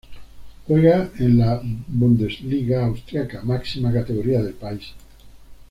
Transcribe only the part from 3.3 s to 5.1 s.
máxima categoría del país.